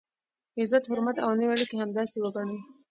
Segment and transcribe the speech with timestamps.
[0.59, 2.57] عزت، حرمت او نورې اړیکي همداسې وګڼئ.